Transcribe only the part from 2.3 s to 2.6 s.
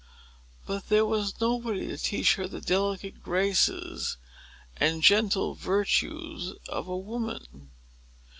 her the